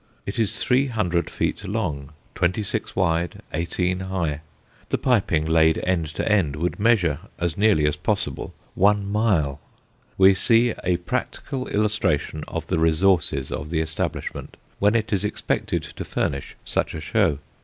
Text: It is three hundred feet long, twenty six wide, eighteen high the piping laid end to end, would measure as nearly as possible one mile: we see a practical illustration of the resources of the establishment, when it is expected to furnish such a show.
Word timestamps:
It 0.25 0.39
is 0.39 0.57
three 0.57 0.87
hundred 0.87 1.29
feet 1.29 1.63
long, 1.63 2.13
twenty 2.33 2.63
six 2.63 2.95
wide, 2.95 3.43
eighteen 3.53 3.99
high 3.99 4.41
the 4.89 4.97
piping 4.97 5.45
laid 5.45 5.77
end 5.85 6.07
to 6.15 6.27
end, 6.27 6.55
would 6.55 6.79
measure 6.79 7.19
as 7.37 7.55
nearly 7.55 7.85
as 7.85 7.97
possible 7.97 8.51
one 8.73 9.05
mile: 9.05 9.59
we 10.17 10.33
see 10.33 10.73
a 10.83 10.97
practical 10.97 11.67
illustration 11.67 12.43
of 12.47 12.65
the 12.65 12.79
resources 12.79 13.51
of 13.51 13.69
the 13.69 13.79
establishment, 13.79 14.57
when 14.79 14.95
it 14.95 15.13
is 15.13 15.23
expected 15.23 15.83
to 15.83 16.03
furnish 16.03 16.55
such 16.65 16.95
a 16.95 16.99
show. 16.99 17.37